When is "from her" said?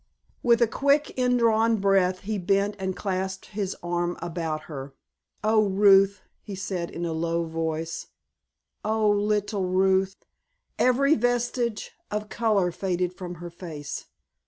13.13-13.51